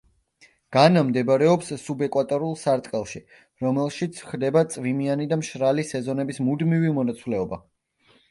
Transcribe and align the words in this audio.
განა 0.75 1.01
მდებარეობს 1.07 1.67
სუბეკვატორულ 1.81 2.55
სარტყელში, 2.61 3.19
რომელშიც 3.65 4.23
ხდება 4.31 4.65
წვიმიანი 4.75 5.29
და 5.33 5.39
მშრალი 5.43 5.87
სეზონების 5.93 6.43
მუდმივი 6.47 6.93
მონაცვლეობა. 6.97 7.61